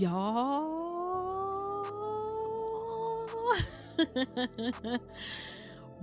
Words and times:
y'all. 0.00 0.80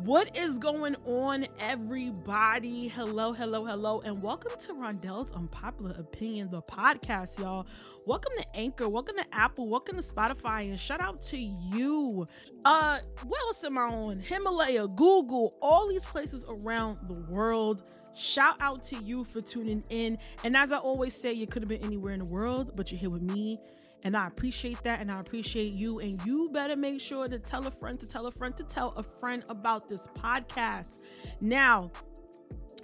what 0.04 0.38
is 0.38 0.60
going 0.60 0.96
on, 1.06 1.48
everybody? 1.60 2.90
Hello, 2.90 3.34
hello, 3.34 3.66
hello, 3.66 4.02
and 4.02 4.22
welcome 4.22 4.52
to 4.60 4.74
Rondell's 4.74 5.32
Unpopular 5.32 5.96
Opinion, 5.98 6.52
the 6.52 6.62
podcast, 6.62 7.40
y'all. 7.40 7.66
Welcome 8.06 8.34
to 8.38 8.46
Anchor, 8.56 8.88
welcome 8.88 9.16
to 9.18 9.26
Apple, 9.32 9.68
welcome 9.68 9.96
to 9.96 10.04
Spotify, 10.04 10.70
and 10.70 10.80
shout 10.80 11.02
out 11.02 11.20
to 11.24 11.38
you. 11.40 12.28
Uh, 12.66 13.00
what 13.24 13.42
else 13.48 13.64
am 13.64 13.80
I 13.80 13.82
on? 13.82 14.20
Himalaya, 14.20 14.88
Google, 14.90 15.58
all 15.60 15.88
these 15.88 16.06
places 16.06 16.46
around 16.48 17.00
the 17.08 17.20
world. 17.32 17.92
Shout 18.18 18.56
out 18.62 18.84
to 18.86 18.96
you 19.04 19.24
for 19.24 19.42
tuning 19.42 19.84
in. 19.90 20.18
And 20.44 20.58
as 20.58 20.72
I 20.72 20.78
always 20.78 21.14
say, 21.14 21.34
you 21.34 21.46
could 21.46 21.62
have 21.62 21.70
been 21.70 21.84
anywhere 21.84 22.14
in 22.14 22.20
the 22.20 22.26
world, 22.26 22.72
but 22.76 22.92
you're 22.92 23.00
here 23.00 23.12
with 23.12 23.22
me. 23.22 23.60
And 24.04 24.18
I 24.18 24.26
appreciate 24.26 24.82
that. 24.84 25.02
And 25.02 25.12
I 25.12 25.20
appreciate 25.20 25.74
you. 25.74 26.00
And 26.00 26.20
you 26.26 26.50
better 26.52 26.76
make 26.76 27.00
sure 27.00 27.28
to 27.28 27.38
tell 27.38 27.68
a 27.68 27.72
friend 27.72 28.00
to 28.00 28.08
tell 28.08 28.26
a 28.26 28.32
friend 28.32 28.58
to 28.58 28.64
tell 28.64 28.90
a 28.98 29.04
friend 29.04 29.44
about 29.50 29.88
this 29.88 30.08
podcast. 30.08 30.98
Now, 31.42 31.92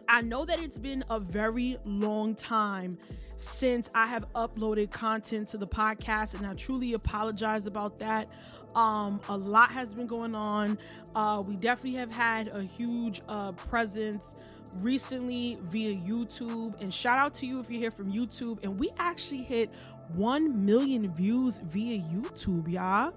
I 0.08 0.22
know 0.22 0.46
that 0.46 0.60
it's 0.60 0.78
been 0.78 1.04
a 1.10 1.20
very 1.20 1.78
long 1.84 2.36
time 2.36 3.00
since 3.38 3.90
I 3.96 4.06
have 4.06 4.32
uploaded 4.34 4.92
content 4.92 5.50
to 5.50 5.58
the 5.58 5.68
podcast, 5.68 6.36
and 6.36 6.46
I 6.46 6.54
truly 6.54 6.94
apologize 6.94 7.66
about 7.66 7.98
that. 8.00 8.30
Um, 8.76 9.20
a 9.30 9.38
lot 9.38 9.72
has 9.72 9.96
been 9.96 10.08
going 10.08 10.36
on. 10.36 10.78
Uh, 11.16 11.44
we 11.46 11.56
definitely 11.56 11.98
have 12.00 12.12
had 12.12 12.50
a 12.50 12.62
huge 12.62 13.22
uh, 13.28 13.52
presence 13.54 14.36
recently 14.82 15.58
via 15.64 15.96
YouTube. 15.96 16.80
And 16.82 16.94
shout 16.94 17.20
out 17.20 17.34
to 17.36 17.46
you 17.46 17.60
if 17.60 17.70
you're 17.70 17.80
here 17.80 17.92
from 17.92 18.12
YouTube. 18.12 18.60
And 18.64 18.80
we 18.80 18.92
actually 18.98 19.44
hit 19.44 19.72
1 20.16 20.66
million 20.66 21.14
views 21.14 21.60
via 21.60 22.00
YouTube, 22.00 22.72
y'all. 22.72 23.14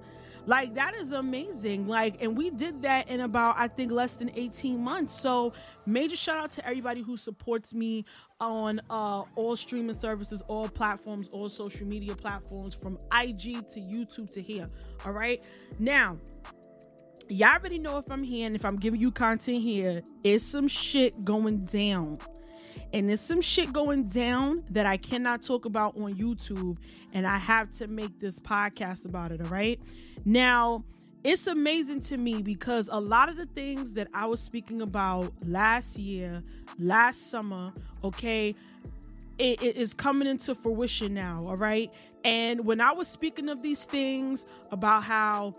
Like 0.46 0.74
that 0.74 0.94
is 0.94 1.10
amazing. 1.10 1.88
Like, 1.88 2.22
and 2.22 2.36
we 2.36 2.50
did 2.50 2.82
that 2.82 3.08
in 3.08 3.20
about, 3.20 3.56
I 3.58 3.66
think, 3.66 3.90
less 3.90 4.16
than 4.16 4.30
18 4.34 4.80
months. 4.80 5.12
So 5.12 5.52
major 5.86 6.14
shout 6.16 6.36
out 6.36 6.50
to 6.52 6.66
everybody 6.66 7.02
who 7.02 7.16
supports 7.16 7.74
me 7.74 8.04
on 8.38 8.80
uh 8.90 9.24
all 9.34 9.56
streaming 9.56 9.94
services, 9.94 10.42
all 10.46 10.68
platforms, 10.68 11.28
all 11.32 11.48
social 11.48 11.86
media 11.86 12.14
platforms, 12.14 12.74
from 12.74 12.96
IG 13.12 13.68
to 13.70 13.80
YouTube 13.80 14.30
to 14.30 14.40
here. 14.40 14.68
All 15.04 15.12
right. 15.12 15.42
Now, 15.80 16.16
y'all 17.28 17.54
already 17.54 17.78
know 17.78 17.98
if 17.98 18.10
I'm 18.10 18.22
here 18.22 18.46
and 18.46 18.56
if 18.56 18.64
I'm 18.64 18.76
giving 18.76 19.00
you 19.00 19.10
content 19.10 19.62
here, 19.62 20.02
it's 20.22 20.44
some 20.44 20.68
shit 20.68 21.24
going 21.24 21.64
down. 21.64 22.18
And 22.92 23.08
there's 23.08 23.20
some 23.20 23.40
shit 23.40 23.72
going 23.72 24.04
down 24.04 24.64
that 24.70 24.86
I 24.86 24.96
cannot 24.96 25.42
talk 25.42 25.64
about 25.64 25.96
on 25.96 26.14
YouTube, 26.14 26.76
and 27.12 27.26
I 27.26 27.36
have 27.38 27.70
to 27.72 27.88
make 27.88 28.18
this 28.18 28.38
podcast 28.38 29.06
about 29.06 29.32
it, 29.32 29.40
all 29.40 29.48
right? 29.48 29.80
Now, 30.24 30.84
it's 31.24 31.48
amazing 31.48 32.00
to 32.00 32.16
me 32.16 32.42
because 32.42 32.88
a 32.92 33.00
lot 33.00 33.28
of 33.28 33.36
the 33.36 33.46
things 33.46 33.94
that 33.94 34.08
I 34.14 34.26
was 34.26 34.40
speaking 34.40 34.82
about 34.82 35.32
last 35.44 35.98
year, 35.98 36.42
last 36.78 37.30
summer, 37.30 37.72
okay, 38.04 38.54
it, 39.38 39.60
it 39.62 39.76
is 39.76 39.92
coming 39.92 40.28
into 40.28 40.54
fruition 40.54 41.12
now, 41.12 41.44
all 41.46 41.56
right? 41.56 41.92
And 42.24 42.64
when 42.64 42.80
I 42.80 42.92
was 42.92 43.08
speaking 43.08 43.48
of 43.48 43.62
these 43.62 43.86
things 43.86 44.46
about 44.70 45.02
how 45.02 45.54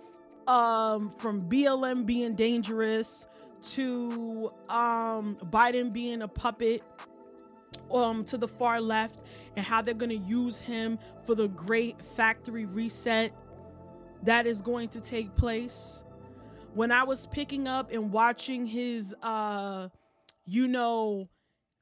um 0.48 1.14
from 1.18 1.42
BLM 1.42 2.06
being 2.06 2.36
dangerous 2.36 3.26
to 3.64 4.52
um 4.70 5.36
Biden 5.46 5.92
being 5.92 6.22
a 6.22 6.28
puppet 6.28 6.84
um 7.92 8.24
to 8.26 8.38
the 8.38 8.48
far 8.48 8.80
left 8.82 9.20
and 9.56 9.66
how 9.66 9.82
they're 9.82 9.94
going 9.94 10.10
to 10.10 10.16
use 10.16 10.60
him 10.60 11.00
for 11.26 11.36
the 11.36 11.48
great 11.50 12.02
factory 12.02 12.66
reset 12.66 13.34
that 14.24 14.48
is 14.48 14.62
going 14.62 14.90
to 14.90 15.02
take 15.02 15.36
place. 15.36 16.04
When 16.74 16.92
i 16.92 17.04
was 17.04 17.26
picking 17.28 17.68
up 17.68 17.92
and 17.92 18.12
watching 18.12 18.66
his 18.66 19.16
uh 19.24 19.90
you 20.46 20.68
know 20.68 21.30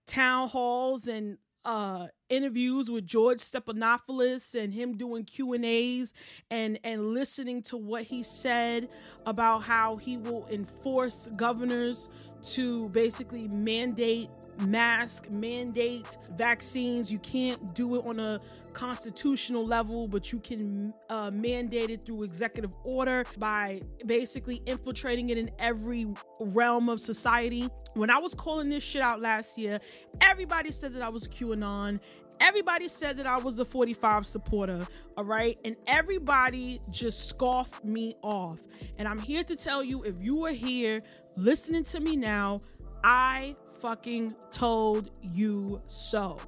town 0.07 0.47
halls 0.49 1.07
and 1.07 1.37
uh 1.65 2.07
interviews 2.29 2.89
with 2.89 3.05
George 3.05 3.39
Stephanopoulos 3.39 4.55
and 4.55 4.73
him 4.73 4.97
doing 4.97 5.23
Q 5.25 5.53
and 5.53 5.65
A's 5.65 6.13
and 6.49 6.79
and 6.83 7.13
listening 7.13 7.61
to 7.63 7.77
what 7.77 8.03
he 8.03 8.23
said 8.23 8.87
about 9.25 9.63
how 9.63 9.95
he 9.97 10.17
will 10.17 10.47
enforce 10.49 11.27
governors 11.35 12.09
to 12.53 12.89
basically 12.89 13.47
mandate 13.47 14.29
mask 14.61 15.29
mandate 15.29 16.17
vaccines 16.31 17.11
you 17.11 17.19
can't 17.19 17.73
do 17.73 17.95
it 17.95 18.05
on 18.05 18.19
a 18.19 18.39
constitutional 18.73 19.65
level 19.65 20.07
but 20.07 20.31
you 20.31 20.39
can 20.39 20.93
uh, 21.09 21.31
mandate 21.31 21.89
it 21.89 22.03
through 22.03 22.23
executive 22.23 22.75
order 22.83 23.23
by 23.37 23.81
basically 24.05 24.61
infiltrating 24.65 25.29
it 25.29 25.37
in 25.37 25.49
every 25.59 26.07
realm 26.39 26.89
of 26.89 26.99
society 27.01 27.69
when 27.93 28.09
i 28.09 28.17
was 28.17 28.33
calling 28.33 28.69
this 28.69 28.83
shit 28.83 29.01
out 29.01 29.21
last 29.21 29.57
year 29.57 29.79
everybody 30.21 30.71
said 30.71 30.93
that 30.93 31.01
i 31.01 31.09
was 31.09 31.27
qanon 31.27 31.99
everybody 32.39 32.87
said 32.87 33.17
that 33.17 33.27
I 33.27 33.37
was 33.37 33.59
a 33.59 33.65
45 33.65 34.25
supporter, 34.25 34.85
all 35.17 35.23
right? 35.23 35.59
And 35.63 35.75
everybody 35.87 36.81
just 36.89 37.29
scoffed 37.29 37.83
me 37.83 38.15
off. 38.21 38.59
And 38.97 39.07
I'm 39.07 39.19
here 39.19 39.43
to 39.43 39.55
tell 39.55 39.83
you 39.83 40.03
if 40.03 40.15
you 40.19 40.45
are 40.45 40.51
here 40.51 41.01
listening 41.37 41.83
to 41.85 41.99
me 41.99 42.15
now, 42.15 42.61
I 43.07 43.55
fucking 43.81 44.33
told 44.49 45.11
you 45.21 45.79
so. 45.87 46.39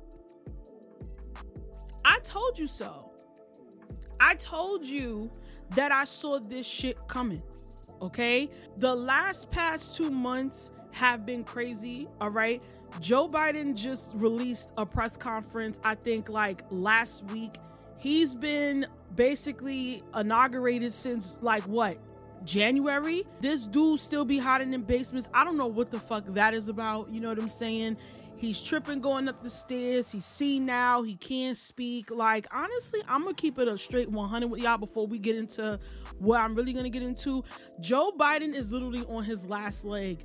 I 2.03 2.17
told 2.23 2.57
you 2.57 2.65
so. 2.65 3.11
I 4.19 4.33
told 4.33 4.81
you 4.81 5.29
that 5.75 5.91
I 5.91 6.03
saw 6.03 6.39
this 6.39 6.65
shit 6.65 6.97
coming. 7.07 7.43
Okay? 8.01 8.49
The 8.77 8.95
last 8.95 9.51
past 9.51 9.97
2 9.97 10.09
months 10.09 10.71
have 10.93 11.27
been 11.27 11.43
crazy, 11.43 12.07
all 12.19 12.31
right? 12.31 12.59
Joe 12.99 13.27
Biden 13.27 13.75
just 13.75 14.15
released 14.15 14.71
a 14.77 14.85
press 14.85 15.15
conference, 15.15 15.79
I 15.83 15.93
think 15.93 16.27
like 16.27 16.63
last 16.71 17.23
week. 17.25 17.53
He's 17.99 18.33
been 18.33 18.87
basically 19.15 20.01
inaugurated 20.15 20.91
since 20.91 21.37
like 21.41 21.63
what? 21.63 21.99
January. 22.43 23.25
This 23.41 23.67
dude 23.67 23.99
still 23.99 24.25
be 24.25 24.37
hiding 24.37 24.73
in 24.73 24.81
basements. 24.81 25.29
I 25.33 25.43
don't 25.43 25.57
know 25.57 25.67
what 25.67 25.91
the 25.91 25.99
fuck 25.99 26.25
that 26.27 26.53
is 26.53 26.67
about. 26.67 27.09
You 27.09 27.19
know 27.19 27.29
what 27.29 27.39
I'm 27.39 27.49
saying? 27.49 27.97
He's 28.37 28.61
tripping 28.61 29.01
going 29.01 29.27
up 29.27 29.41
the 29.41 29.49
stairs. 29.49 30.11
He's 30.11 30.25
seen 30.25 30.65
now. 30.65 31.01
He 31.01 31.15
can't 31.15 31.57
speak. 31.57 32.11
Like, 32.11 32.45
honestly, 32.51 33.01
I'm 33.07 33.23
going 33.23 33.35
to 33.35 33.41
keep 33.41 33.57
it 33.57 33.67
a 33.67 33.77
straight 33.77 34.09
100 34.09 34.47
with 34.47 34.61
y'all 34.61 34.77
before 34.77 35.07
we 35.07 35.17
get 35.17 35.35
into 35.35 35.79
what 36.19 36.39
I'm 36.39 36.53
really 36.53 36.71
going 36.71 36.83
to 36.83 36.91
get 36.91 37.01
into. 37.01 37.43
Joe 37.79 38.11
Biden 38.17 38.53
is 38.53 38.71
literally 38.71 39.03
on 39.07 39.23
his 39.23 39.45
last 39.47 39.85
leg. 39.85 40.23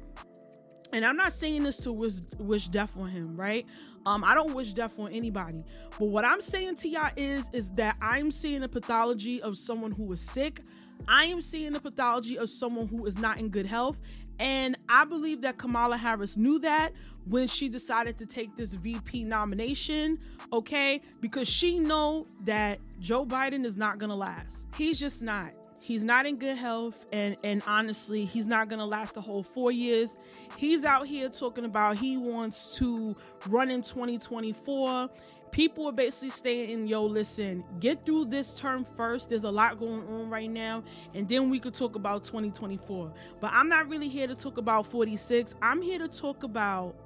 And 0.93 1.07
I'm 1.07 1.17
not 1.17 1.33
saying 1.33 1.63
this 1.63 1.79
to 1.79 1.93
wish, 1.93 2.17
wish 2.39 2.69
death 2.69 2.95
on 2.99 3.09
him, 3.09 3.35
right? 3.35 3.65
Um, 4.05 4.25
I 4.25 4.35
don't 4.35 4.53
wish 4.53 4.75
death 4.75 4.99
on 4.99 5.11
anybody. 5.11 5.65
But 5.99 6.07
what 6.07 6.27
I'm 6.27 6.43
saying 6.43 6.77
to 6.77 6.89
y'all 6.89 7.11
is, 7.17 7.49
is 7.55 7.71
that 7.73 7.97
I'm 8.03 8.31
seeing 8.31 8.63
a 8.63 8.69
pathology 8.69 9.41
of 9.41 9.57
someone 9.57 9.91
who 9.91 10.13
is 10.13 10.21
sick. 10.21 10.61
I 11.09 11.27
am 11.27 11.43
seeing 11.43 11.73
the 11.73 11.81
pathology 11.81 12.39
of 12.39 12.49
someone 12.49 12.87
who 12.87 13.07
is 13.07 13.19
not 13.19 13.39
in 13.39 13.49
good 13.49 13.67
health. 13.67 13.97
And 14.39 14.77
I 14.89 15.05
believe 15.05 15.43
that 15.43 15.59
Kamala 15.59 15.97
Harris 15.97 16.37
knew 16.37 16.59
that 16.61 16.93
when 17.27 17.47
she 17.47 17.69
decided 17.69 18.19
to 18.19 18.27
take 18.27 18.57
this 18.57 18.73
VP 18.73 19.25
nomination, 19.25 20.19
okay? 20.53 21.01
Because 21.21 21.49
she 21.49 21.79
know 21.79 22.27
that 22.45 22.81
Joe 22.99 23.25
Biden 23.25 23.65
is 23.65 23.77
not 23.77 23.99
going 23.99 24.11
to 24.11 24.17
last. 24.17 24.69
He's 24.77 24.99
just 24.99 25.23
not. 25.23 25.53
He's 25.83 26.03
not 26.05 26.27
in 26.27 26.37
good 26.37 26.57
health 26.57 27.07
and 27.13 27.37
and 27.43 27.63
honestly, 27.67 28.25
he's 28.25 28.47
not 28.47 28.69
going 28.69 28.79
to 28.79 28.85
last 28.85 29.15
the 29.15 29.21
whole 29.21 29.43
4 29.43 29.73
years. 29.73 30.17
He's 30.57 30.85
out 30.85 31.07
here 31.07 31.29
talking 31.29 31.65
about 31.65 31.97
he 31.97 32.17
wants 32.17 32.77
to 32.79 33.17
run 33.49 33.71
in 33.71 33.83
2024 33.83 35.09
people 35.53 35.87
are 35.87 35.93
basically 35.93 36.31
saying, 36.31 36.89
yo, 36.89 37.05
listen, 37.05 37.63
get 37.79 38.05
through 38.05 38.25
this 38.25 38.55
term 38.55 38.85
first. 38.97 39.29
There's 39.29 39.45
a 39.45 39.51
lot 39.51 39.79
going 39.79 40.03
on 40.09 40.29
right 40.29 40.51
now. 40.51 40.83
And 41.15 41.29
then 41.29 41.51
we 41.51 41.61
could 41.61 41.75
talk 41.75 41.95
about 41.95 42.25
2024. 42.25 43.13
But 43.41 43.53
I'm 43.53 43.69
not 43.69 43.89
really 43.89 44.09
here 44.09 44.27
to 44.27 44.35
talk 44.35 44.59
about 44.59 44.87
46. 44.87 45.55
I'm 45.63 45.81
here 45.81 45.99
to 45.99 46.09
talk 46.09 46.43
about 46.43 46.97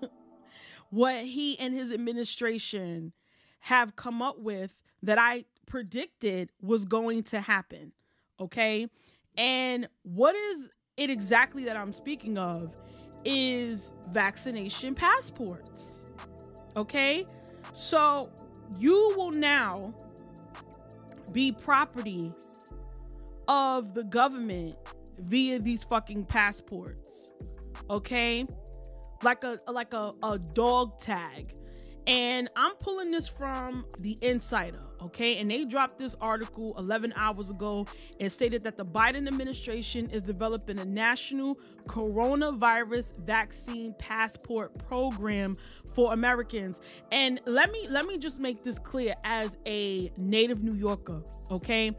what 0.90 1.24
he 1.24 1.58
and 1.60 1.72
his 1.72 1.92
administration 1.92 3.12
have 3.60 3.94
come 3.94 4.22
up 4.22 4.40
with 4.40 4.74
that 5.02 5.18
I 5.18 5.44
predicted 5.66 6.50
was 6.60 6.86
going 6.86 7.22
to 7.24 7.40
happen. 7.40 7.92
Okay. 8.40 8.88
And 9.36 9.88
what 10.02 10.34
is 10.34 10.70
it 10.96 11.10
exactly 11.10 11.64
that 11.64 11.76
I'm 11.76 11.92
speaking 11.92 12.38
of 12.38 12.80
is 13.24 13.92
vaccination 14.10 14.94
passports. 14.94 16.06
Okay? 16.76 17.26
So 17.72 18.30
you 18.78 19.12
will 19.16 19.30
now 19.30 19.94
be 21.32 21.52
property 21.52 22.32
of 23.48 23.94
the 23.94 24.04
government 24.04 24.76
via 25.18 25.58
these 25.58 25.84
fucking 25.84 26.24
passports. 26.24 27.30
Okay? 27.90 28.46
Like 29.22 29.44
a 29.44 29.58
like 29.70 29.94
a, 29.94 30.12
a 30.22 30.38
dog 30.38 30.98
tag. 30.98 31.54
And 32.06 32.50
I'm 32.54 32.74
pulling 32.76 33.10
this 33.10 33.26
from 33.26 33.86
the 33.98 34.18
Insider, 34.20 34.80
okay? 35.02 35.38
And 35.38 35.50
they 35.50 35.64
dropped 35.64 35.98
this 35.98 36.14
article 36.20 36.74
11 36.76 37.14
hours 37.16 37.48
ago 37.48 37.86
and 38.20 38.30
stated 38.30 38.62
that 38.64 38.76
the 38.76 38.84
Biden 38.84 39.26
administration 39.26 40.10
is 40.10 40.20
developing 40.20 40.78
a 40.80 40.84
national 40.84 41.58
coronavirus 41.88 43.16
vaccine 43.20 43.94
passport 43.98 44.76
program 44.86 45.56
for 45.94 46.12
Americans. 46.12 46.80
And 47.10 47.40
let 47.46 47.72
me 47.72 47.86
let 47.88 48.04
me 48.06 48.18
just 48.18 48.38
make 48.38 48.62
this 48.62 48.78
clear 48.78 49.14
as 49.24 49.56
a 49.64 50.12
native 50.18 50.62
New 50.62 50.74
Yorker, 50.74 51.22
okay? 51.50 51.96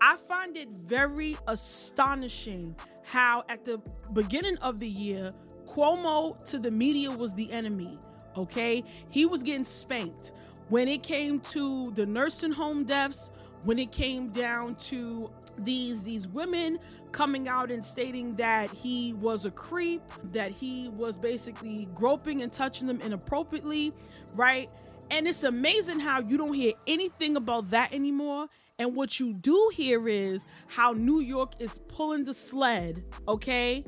I 0.00 0.16
find 0.16 0.56
it 0.56 0.68
very 0.70 1.36
astonishing 1.48 2.76
how 3.02 3.42
at 3.48 3.64
the 3.64 3.80
beginning 4.12 4.58
of 4.58 4.78
the 4.78 4.88
year 4.88 5.32
Cuomo 5.66 6.42
to 6.44 6.58
the 6.58 6.70
media 6.70 7.10
was 7.10 7.34
the 7.34 7.50
enemy 7.50 7.98
okay? 8.38 8.84
He 9.10 9.26
was 9.26 9.42
getting 9.42 9.64
spanked. 9.64 10.32
When 10.68 10.88
it 10.88 11.02
came 11.02 11.40
to 11.40 11.92
the 11.92 12.06
nursing 12.06 12.52
home 12.52 12.84
deaths, 12.84 13.30
when 13.64 13.78
it 13.78 13.90
came 13.90 14.28
down 14.28 14.74
to 14.76 15.30
these 15.58 16.04
these 16.04 16.28
women 16.28 16.78
coming 17.10 17.48
out 17.48 17.70
and 17.70 17.84
stating 17.84 18.34
that 18.36 18.70
he 18.70 19.14
was 19.14 19.44
a 19.44 19.50
creep, 19.50 20.02
that 20.32 20.52
he 20.52 20.90
was 20.90 21.18
basically 21.18 21.88
groping 21.94 22.42
and 22.42 22.52
touching 22.52 22.86
them 22.86 23.00
inappropriately, 23.00 23.92
right? 24.34 24.68
And 25.10 25.26
it's 25.26 25.42
amazing 25.42 26.00
how 26.00 26.20
you 26.20 26.36
don't 26.36 26.52
hear 26.52 26.74
anything 26.86 27.36
about 27.36 27.70
that 27.70 27.94
anymore. 27.94 28.48
And 28.78 28.94
what 28.94 29.18
you 29.18 29.32
do 29.32 29.70
hear 29.74 30.08
is 30.08 30.46
how 30.68 30.92
New 30.92 31.20
York 31.20 31.54
is 31.58 31.78
pulling 31.88 32.24
the 32.24 32.34
sled, 32.34 33.04
okay? 33.26 33.84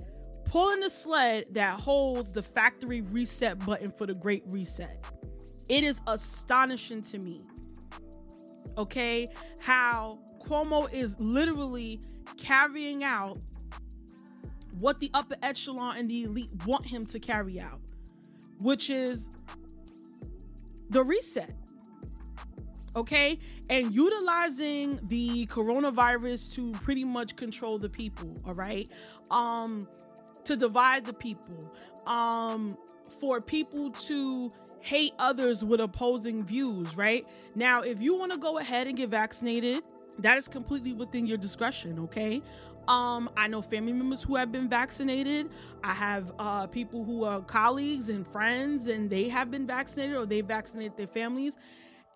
Pulling 0.50 0.80
the 0.80 0.90
sled 0.90 1.44
that 1.52 1.78
holds 1.78 2.32
the 2.32 2.42
factory 2.42 3.02
reset 3.02 3.64
button 3.64 3.92
for 3.92 4.04
the 4.04 4.14
Great 4.14 4.42
Reset. 4.48 5.06
It 5.68 5.84
is 5.84 6.00
astonishing 6.08 7.02
to 7.02 7.18
me, 7.20 7.40
okay, 8.76 9.28
how 9.60 10.18
Cuomo 10.44 10.92
is 10.92 11.18
literally 11.20 12.00
carrying 12.36 13.04
out 13.04 13.38
what 14.80 14.98
the 14.98 15.08
upper 15.14 15.36
echelon 15.40 15.96
and 15.96 16.10
the 16.10 16.24
elite 16.24 16.50
want 16.66 16.84
him 16.84 17.06
to 17.06 17.20
carry 17.20 17.60
out, 17.60 17.80
which 18.58 18.90
is 18.90 19.28
the 20.88 21.04
reset. 21.04 21.54
Okay, 22.96 23.38
and 23.68 23.94
utilizing 23.94 24.98
the 25.04 25.46
coronavirus 25.46 26.52
to 26.54 26.72
pretty 26.72 27.04
much 27.04 27.36
control 27.36 27.78
the 27.78 27.88
people. 27.88 28.36
All 28.44 28.54
right, 28.54 28.90
um, 29.30 29.86
to 30.44 30.56
divide 30.56 31.04
the 31.04 31.12
people, 31.12 31.72
um, 32.06 32.76
for 33.20 33.40
people 33.40 33.90
to 33.90 34.50
hate 34.80 35.12
others 35.18 35.64
with 35.64 35.80
opposing 35.80 36.44
views, 36.44 36.96
right? 36.96 37.24
Now, 37.54 37.82
if 37.82 38.00
you 38.00 38.16
want 38.16 38.32
to 38.32 38.38
go 38.38 38.58
ahead 38.58 38.86
and 38.86 38.96
get 38.96 39.10
vaccinated, 39.10 39.82
that 40.18 40.38
is 40.38 40.48
completely 40.48 40.92
within 40.92 41.26
your 41.26 41.38
discretion, 41.38 41.98
okay? 42.00 42.42
Um, 42.88 43.30
I 43.36 43.46
know 43.46 43.62
family 43.62 43.92
members 43.92 44.22
who 44.22 44.36
have 44.36 44.50
been 44.50 44.68
vaccinated. 44.68 45.50
I 45.84 45.92
have 45.94 46.32
uh, 46.38 46.66
people 46.66 47.04
who 47.04 47.24
are 47.24 47.40
colleagues 47.42 48.08
and 48.08 48.26
friends, 48.26 48.86
and 48.86 49.08
they 49.08 49.28
have 49.28 49.50
been 49.50 49.66
vaccinated 49.66 50.16
or 50.16 50.26
they 50.26 50.40
vaccinated 50.40 50.96
their 50.96 51.06
families. 51.06 51.56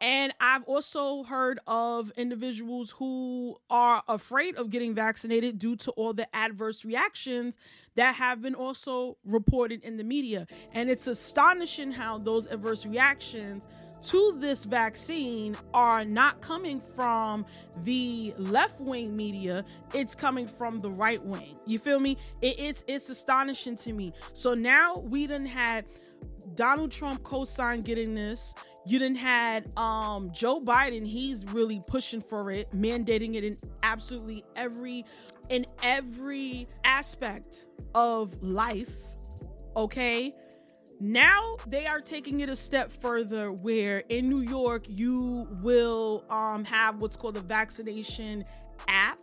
And 0.05 0.35
I've 0.39 0.65
also 0.65 1.23
heard 1.23 1.61
of 1.67 2.13
individuals 2.19 2.91
who 2.91 3.57
are 3.71 4.03
afraid 4.07 4.55
of 4.57 4.69
getting 4.69 4.95
vaccinated 4.95 5.59
due 5.59 5.77
to 5.77 5.93
all 5.93 6.13
the 6.13 6.29
adverse 6.37 6.85
reactions 6.85 7.57
that 7.95 8.15
have 8.17 8.43
been 8.43 8.55
also 8.55 9.17
reported 9.25 9.83
in 9.83 9.97
the 9.97 10.05
media. 10.05 10.47
And 10.75 10.91
it's 10.91 11.07
astonishing 11.07 11.91
how 11.91 12.19
those 12.19 12.45
adverse 12.49 12.85
reactions 12.85 13.67
to 14.03 14.37
this 14.39 14.65
vaccine 14.65 15.57
are 15.73 16.05
not 16.05 16.43
coming 16.43 16.83
from 16.83 17.47
the 17.85 18.35
left 18.37 18.83
wing 18.83 19.17
media. 19.17 19.65
It's 19.95 20.15
coming 20.15 20.47
from 20.47 20.81
the 20.81 20.91
right 20.91 21.25
wing. 21.25 21.57
You 21.65 21.79
feel 21.79 21.99
me? 21.99 22.19
It, 22.43 22.57
it's 22.59 22.85
it's 22.87 23.09
astonishing 23.09 23.79
to 23.79 23.95
me. 23.95 24.13
So 24.35 24.53
now 24.53 24.99
we 24.99 25.27
done 25.27 25.47
had 25.47 25.87
donald 26.57 26.93
trump 26.93 27.23
co-sign 27.23 27.81
getting 27.81 28.15
this 28.15 28.55
you 28.87 28.99
didn't 28.99 29.17
had 29.17 29.69
um 29.77 30.31
Joe 30.33 30.61
Biden, 30.61 31.07
he's 31.07 31.45
really 31.47 31.83
pushing 31.87 32.21
for 32.21 32.51
it, 32.51 32.71
mandating 32.73 33.35
it 33.35 33.45
in 33.45 33.57
absolutely 33.83 34.45
every 34.57 35.05
in 35.49 35.67
every 35.83 36.67
aspect 36.85 37.67
of 37.95 38.43
life. 38.43 38.95
Okay? 39.77 40.33
Now 41.01 41.57
they 41.67 41.87
are 41.87 42.01
taking 42.01 42.41
it 42.41 42.49
a 42.49 42.57
step 42.57 42.93
further 43.01 43.53
where 43.53 44.05
in 44.09 44.29
New 44.29 44.41
York 44.41 44.85
you 44.89 45.49
will 45.63 46.25
um 46.31 46.65
have 46.65 47.01
what's 47.01 47.17
called 47.17 47.37
a 47.37 47.41
vaccination 47.41 48.45
app 48.89 49.19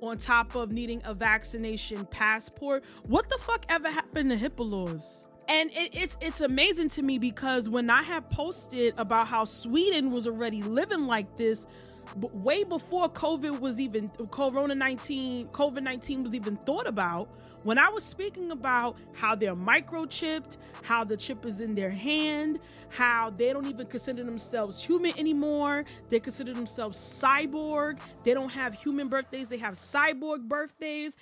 on 0.00 0.16
top 0.16 0.54
of 0.54 0.72
needing 0.72 1.02
a 1.04 1.12
vaccination 1.12 2.06
passport. 2.06 2.84
What 3.06 3.28
the 3.28 3.38
fuck 3.38 3.66
ever 3.68 3.90
happened 3.90 4.30
to 4.30 4.36
HIPAA 4.36 4.70
laws? 4.70 5.26
And 5.50 5.70
it, 5.72 5.90
it's 5.92 6.16
it's 6.20 6.40
amazing 6.40 6.88
to 6.90 7.02
me 7.02 7.18
because 7.18 7.68
when 7.68 7.90
I 7.90 8.02
had 8.02 8.28
posted 8.30 8.94
about 8.96 9.26
how 9.26 9.44
Sweden 9.44 10.12
was 10.12 10.26
already 10.26 10.62
living 10.62 11.06
like 11.06 11.36
this, 11.36 11.66
way 12.14 12.62
before 12.62 13.08
COVID 13.08 13.58
was 13.58 13.80
even 13.80 14.08
Corona 14.30 14.76
nineteen 14.76 15.48
COVID 15.48 15.82
nineteen 15.82 16.22
was 16.22 16.34
even 16.34 16.56
thought 16.56 16.86
about. 16.86 17.30
When 17.64 17.78
I 17.78 17.90
was 17.90 18.04
speaking 18.04 18.52
about 18.52 18.96
how 19.12 19.34
they're 19.34 19.56
microchipped, 19.56 20.56
how 20.82 21.04
the 21.04 21.16
chip 21.16 21.44
is 21.44 21.60
in 21.60 21.74
their 21.74 21.90
hand, 21.90 22.58
how 22.88 23.30
they 23.36 23.52
don't 23.52 23.66
even 23.66 23.86
consider 23.86 24.24
themselves 24.24 24.82
human 24.82 25.12
anymore, 25.18 25.84
they 26.08 26.20
consider 26.20 26.54
themselves 26.54 26.96
cyborg. 26.96 27.98
They 28.22 28.34
don't 28.34 28.48
have 28.50 28.72
human 28.72 29.08
birthdays; 29.08 29.48
they 29.48 29.58
have 29.58 29.74
cyborg 29.74 30.42
birthdays 30.48 31.16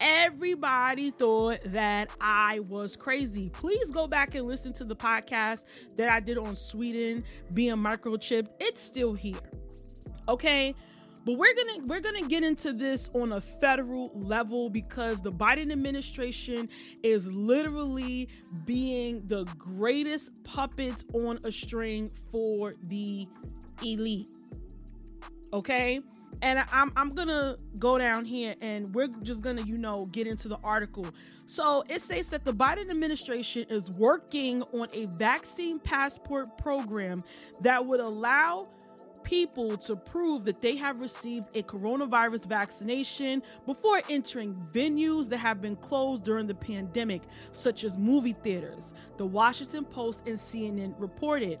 Everybody 0.00 1.10
thought 1.10 1.60
that 1.66 2.10
I 2.20 2.60
was 2.68 2.96
crazy. 2.96 3.50
Please 3.50 3.90
go 3.90 4.06
back 4.06 4.34
and 4.34 4.46
listen 4.46 4.72
to 4.74 4.84
the 4.84 4.96
podcast 4.96 5.66
that 5.96 6.08
I 6.08 6.20
did 6.20 6.38
on 6.38 6.56
Sweden 6.56 7.24
being 7.52 7.76
microchipped. 7.76 8.48
It's 8.60 8.82
still 8.82 9.14
here. 9.14 9.38
Okay? 10.28 10.74
But 11.24 11.38
we're 11.38 11.54
going 11.54 11.80
to 11.80 11.86
we're 11.86 12.00
going 12.00 12.22
to 12.22 12.28
get 12.28 12.44
into 12.44 12.72
this 12.72 13.08
on 13.14 13.32
a 13.32 13.40
federal 13.40 14.10
level 14.14 14.68
because 14.68 15.22
the 15.22 15.32
Biden 15.32 15.72
administration 15.72 16.68
is 17.02 17.32
literally 17.32 18.28
being 18.66 19.22
the 19.26 19.44
greatest 19.56 20.44
puppet 20.44 21.02
on 21.14 21.38
a 21.44 21.50
string 21.50 22.10
for 22.30 22.74
the 22.82 23.26
elite. 23.82 24.28
Okay? 25.54 26.00
And 26.42 26.64
I'm 26.72 26.92
I'm 26.96 27.14
gonna 27.14 27.56
go 27.78 27.98
down 27.98 28.24
here 28.24 28.54
and 28.60 28.94
we're 28.94 29.08
just 29.22 29.42
gonna 29.42 29.62
you 29.62 29.76
know 29.78 30.06
get 30.06 30.26
into 30.26 30.48
the 30.48 30.58
article. 30.64 31.06
So 31.46 31.84
it 31.88 32.00
says 32.00 32.28
that 32.28 32.44
the 32.44 32.52
Biden 32.52 32.90
administration 32.90 33.66
is 33.68 33.90
working 33.90 34.62
on 34.72 34.88
a 34.92 35.06
vaccine 35.06 35.78
passport 35.78 36.56
program 36.58 37.22
that 37.60 37.84
would 37.84 38.00
allow 38.00 38.68
people 39.24 39.76
to 39.78 39.96
prove 39.96 40.44
that 40.44 40.60
they 40.60 40.76
have 40.76 41.00
received 41.00 41.48
a 41.56 41.62
coronavirus 41.62 42.44
vaccination 42.46 43.42
before 43.66 44.00
entering 44.08 44.54
venues 44.72 45.28
that 45.28 45.38
have 45.38 45.60
been 45.60 45.76
closed 45.76 46.22
during 46.22 46.46
the 46.46 46.54
pandemic, 46.54 47.22
such 47.50 47.84
as 47.84 47.98
movie 47.98 48.36
theaters. 48.44 48.92
The 49.16 49.26
Washington 49.26 49.84
Post 49.84 50.24
and 50.26 50.36
CNN 50.36 50.94
reported. 50.98 51.58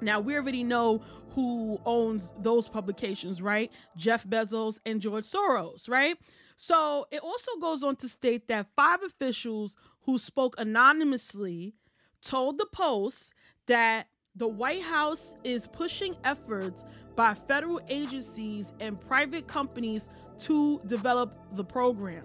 Now, 0.00 0.20
we 0.20 0.36
already 0.36 0.64
know 0.64 1.02
who 1.30 1.80
owns 1.84 2.32
those 2.38 2.68
publications, 2.68 3.42
right? 3.42 3.70
Jeff 3.96 4.24
Bezos 4.26 4.78
and 4.86 5.00
George 5.00 5.24
Soros, 5.24 5.88
right? 5.88 6.16
So 6.56 7.06
it 7.10 7.20
also 7.22 7.52
goes 7.60 7.82
on 7.82 7.96
to 7.96 8.08
state 8.08 8.48
that 8.48 8.68
five 8.76 9.02
officials 9.02 9.76
who 10.02 10.18
spoke 10.18 10.54
anonymously 10.58 11.74
told 12.22 12.58
the 12.58 12.66
Post 12.66 13.32
that 13.66 14.06
the 14.36 14.48
White 14.48 14.82
House 14.82 15.34
is 15.44 15.66
pushing 15.66 16.16
efforts 16.24 16.84
by 17.16 17.34
federal 17.34 17.80
agencies 17.88 18.72
and 18.80 19.00
private 19.00 19.46
companies 19.46 20.08
to 20.40 20.80
develop 20.86 21.36
the 21.52 21.64
program. 21.64 22.24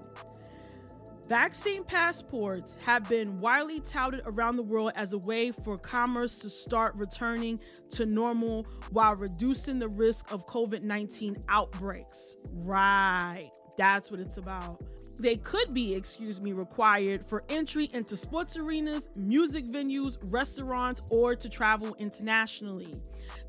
Vaccine 1.29 1.83
passports 1.83 2.75
have 2.83 3.07
been 3.07 3.39
widely 3.39 3.79
touted 3.81 4.19
around 4.25 4.55
the 4.55 4.63
world 4.63 4.91
as 4.95 5.13
a 5.13 5.17
way 5.19 5.51
for 5.51 5.77
commerce 5.77 6.39
to 6.39 6.49
start 6.49 6.95
returning 6.95 7.59
to 7.91 8.07
normal 8.07 8.63
while 8.89 9.15
reducing 9.15 9.77
the 9.77 9.89
risk 9.89 10.33
of 10.33 10.43
COVID 10.47 10.83
19 10.83 11.37
outbreaks. 11.47 12.35
Right. 12.51 13.51
That's 13.77 14.09
what 14.09 14.19
it's 14.19 14.37
about. 14.37 14.83
They 15.19 15.35
could 15.35 15.73
be, 15.73 15.93
excuse 15.93 16.41
me, 16.41 16.53
required 16.53 17.25
for 17.25 17.43
entry 17.49 17.89
into 17.93 18.15
sports 18.15 18.55
arenas, 18.55 19.09
music 19.15 19.65
venues, 19.67 20.17
restaurants, 20.31 21.01
or 21.09 21.35
to 21.35 21.49
travel 21.49 21.95
internationally. 21.99 22.95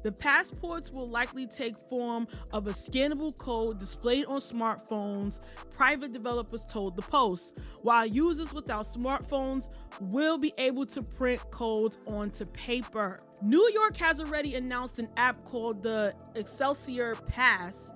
The 0.02 0.12
passports 0.12 0.90
will 0.90 1.06
likely 1.06 1.46
take 1.46 1.78
form 1.88 2.26
of 2.52 2.66
a 2.66 2.70
scannable 2.70 3.36
code 3.38 3.78
displayed 3.78 4.26
on 4.26 4.38
smartphones, 4.38 5.40
private 5.70 6.12
developers 6.12 6.62
told 6.68 6.96
the 6.96 7.02
Post, 7.02 7.56
while 7.82 8.04
users 8.04 8.52
without 8.52 8.84
smartphones 8.86 9.68
will 10.00 10.38
be 10.38 10.52
able 10.58 10.86
to 10.86 11.02
print 11.02 11.40
codes 11.50 11.98
onto 12.06 12.44
paper. 12.46 13.20
New 13.42 13.70
York 13.72 13.96
has 13.96 14.20
already 14.20 14.56
announced 14.56 14.98
an 14.98 15.08
app 15.16 15.42
called 15.44 15.82
the 15.82 16.14
Excelsior 16.34 17.14
Pass 17.14 17.92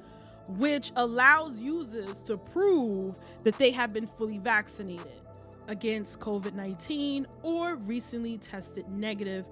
which 0.49 0.93
allows 0.97 1.61
users 1.61 2.23
to 2.23 2.37
prove 2.37 3.19
that 3.43 3.57
they 3.59 3.71
have 3.71 3.93
been 3.93 4.07
fully 4.07 4.39
vaccinated 4.39 5.21
against 5.69 6.21
COVID 6.21 6.55
19 6.55 7.27
or 7.43 7.77
recently 7.77 8.39
tested 8.39 8.89
negative, 8.89 9.47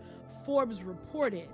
Forbes 0.44 0.82
reported. 0.82 1.48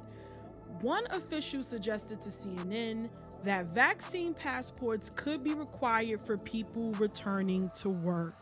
One 0.80 1.07
official 1.11 1.62
suggested 1.62 2.21
to 2.23 2.30
CNN 2.30 3.09
that 3.45 3.68
vaccine 3.68 4.35
passports 4.35 5.11
could 5.14 5.45
be 5.45 5.54
required 5.54 6.23
for 6.23 6.37
people 6.37 6.92
returning 6.92 7.71
to 7.76 7.88
work. 7.88 8.35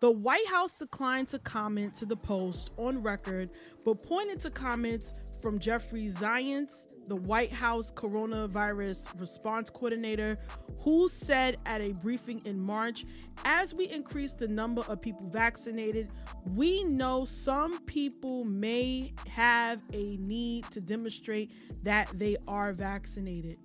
The 0.00 0.10
White 0.10 0.46
House 0.48 0.72
declined 0.72 1.28
to 1.28 1.38
comment 1.38 1.94
to 1.96 2.04
the 2.04 2.16
Post 2.16 2.72
on 2.76 3.02
record, 3.02 3.50
but 3.84 4.04
pointed 4.04 4.40
to 4.40 4.50
comments 4.50 5.14
from 5.44 5.58
Jeffrey 5.58 6.08
Zients, 6.08 6.86
the 7.06 7.16
White 7.16 7.52
House 7.52 7.92
coronavirus 7.92 9.20
response 9.20 9.68
coordinator, 9.68 10.38
who 10.78 11.06
said 11.06 11.56
at 11.66 11.82
a 11.82 11.92
briefing 11.92 12.40
in 12.46 12.58
March 12.58 13.04
as 13.44 13.74
we 13.74 13.86
increase 13.90 14.32
the 14.32 14.48
number 14.48 14.80
of 14.88 15.02
people 15.02 15.28
vaccinated, 15.28 16.08
we 16.54 16.82
know 16.84 17.26
some 17.26 17.78
people 17.80 18.46
may 18.46 19.12
have 19.28 19.82
a 19.92 20.16
need 20.16 20.64
to 20.70 20.80
demonstrate 20.80 21.52
that 21.82 22.10
they 22.14 22.38
are 22.48 22.72
vaccinated. 22.72 23.58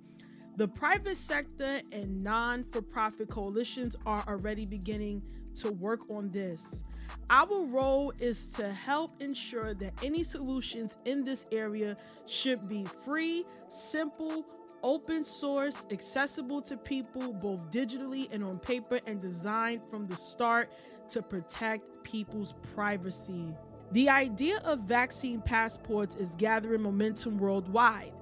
The 0.58 0.68
private 0.68 1.16
sector 1.16 1.80
and 1.94 2.22
non 2.22 2.66
for 2.74 2.82
profit 2.82 3.30
coalitions 3.30 3.96
are 4.06 4.26
already 4.28 4.66
beginning 4.66 5.24
to 5.62 5.72
work 5.72 6.02
on 6.10 6.30
this. 6.30 6.84
Our 7.30 7.66
role 7.68 8.12
is 8.20 8.48
to 8.54 8.72
help 8.72 9.22
ensure 9.22 9.74
that 9.76 9.94
any 10.04 10.24
solutions 10.24 10.98
in 11.06 11.24
this 11.24 11.48
area 11.52 11.96
should 12.26 12.68
be 12.68 12.86
free, 13.06 13.44
simple, 13.70 14.46
open 14.84 15.24
source, 15.24 15.86
accessible 15.92 16.62
to 16.64 16.78
people 16.78 17.34
both 17.34 17.70
digitally 17.70 18.32
and 18.32 18.44
on 18.44 18.60
paper, 18.60 19.00
and 19.06 19.20
designed 19.20 19.82
from 19.92 20.08
the 20.08 20.16
start 20.16 20.72
to 21.10 21.22
protect 21.22 21.84
people's 22.04 22.54
privacy. 22.74 23.54
The 23.92 24.10
idea 24.10 24.60
of 24.60 24.82
vaccine 24.82 25.42
passports 25.42 26.16
is 26.16 26.36
gathering 26.36 26.82
momentum 26.82 27.38
worldwide. 27.38 28.14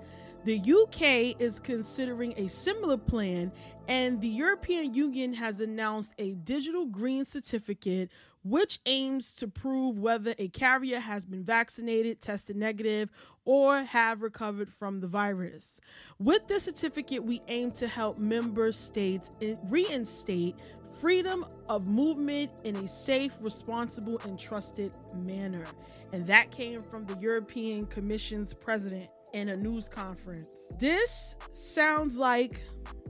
The 0.45 0.59
UK 0.59 1.41
is 1.41 1.59
considering 1.59 2.33
a 2.37 2.47
similar 2.47 2.95
plan, 2.95 3.51
and 3.89 4.21
the 4.21 4.29
European 4.29 4.93
Union 4.93 5.33
has 5.33 5.59
announced 5.59 6.13
a 6.17 6.35
digital 6.35 6.85
green 6.85 7.25
certificate 7.25 8.09
which 8.49 8.79
aims 8.85 9.31
to 9.33 9.47
prove 9.47 9.99
whether 9.99 10.33
a 10.37 10.47
carrier 10.49 10.99
has 10.99 11.25
been 11.25 11.43
vaccinated, 11.43 12.21
tested 12.21 12.55
negative, 12.55 13.09
or 13.45 13.83
have 13.83 14.21
recovered 14.21 14.71
from 14.71 14.99
the 14.99 15.07
virus. 15.07 15.79
With 16.19 16.47
this 16.47 16.63
certificate, 16.63 17.23
we 17.23 17.41
aim 17.47 17.71
to 17.71 17.87
help 17.87 18.17
member 18.17 18.71
states 18.71 19.31
reinstate 19.69 20.55
freedom 20.99 21.45
of 21.69 21.87
movement 21.87 22.51
in 22.63 22.75
a 22.77 22.87
safe, 22.87 23.33
responsible, 23.39 24.19
and 24.25 24.39
trusted 24.39 24.95
manner. 25.15 25.65
And 26.13 26.25
that 26.27 26.51
came 26.51 26.81
from 26.81 27.05
the 27.05 27.17
European 27.19 27.85
Commission's 27.85 28.53
president 28.53 29.09
in 29.33 29.49
a 29.49 29.57
news 29.57 29.89
conference. 29.89 30.71
This 30.79 31.35
sounds 31.51 32.17
like 32.17 32.61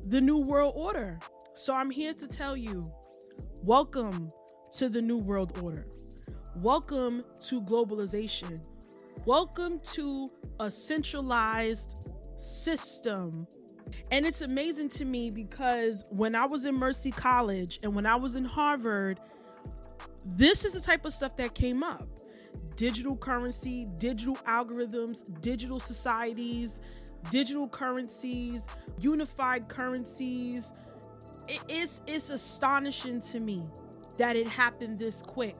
the 0.08 0.20
New 0.20 0.38
World 0.38 0.74
Order. 0.76 1.20
So 1.54 1.74
I'm 1.74 1.92
here 1.92 2.14
to 2.14 2.28
tell 2.28 2.58
you 2.58 2.86
welcome 3.64 4.30
to 4.74 4.90
the 4.90 5.02
New 5.02 5.18
World 5.18 5.58
Order. 5.62 5.88
Welcome 6.56 7.24
to 7.42 7.62
globalization. 7.62 8.64
Welcome 9.26 9.80
to 9.94 10.30
a 10.60 10.70
centralized 10.70 11.96
system. 12.38 13.48
And 14.12 14.26
it's 14.26 14.42
amazing 14.42 14.90
to 14.90 15.06
me 15.06 15.30
because 15.30 16.04
when 16.10 16.36
I 16.36 16.46
was 16.46 16.66
in 16.66 16.76
Mercy 16.76 17.12
College 17.12 17.80
and 17.84 17.96
when 17.96 18.06
I 18.06 18.16
was 18.16 18.36
in 18.36 18.46
Harvard, 18.46 19.20
this 20.26 20.66
is 20.66 20.74
the 20.74 20.82
type 20.82 21.06
of 21.06 21.14
stuff 21.14 21.36
that 21.38 21.54
came 21.54 21.84
up 21.84 22.08
digital 22.76 23.18
currency, 23.18 23.88
digital 23.98 24.36
algorithms, 24.48 25.24
digital 25.42 25.80
societies, 25.80 26.80
digital 27.32 27.68
currencies, 27.68 28.68
unified 29.00 29.68
currencies. 29.68 30.74
It 31.48 31.62
is 31.70 32.02
it's 32.06 32.30
astonishing 32.30 33.22
to 33.22 33.40
me 33.40 33.64
that 34.18 34.36
it 34.36 34.48
happened 34.48 35.00
this 35.00 35.22
quick. 35.22 35.56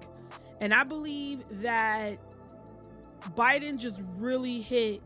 And 0.60 0.74
I 0.74 0.84
believe 0.84 1.44
that 1.62 2.18
Biden 3.36 3.78
just 3.78 4.02
really 4.16 4.62
hit 4.62 5.02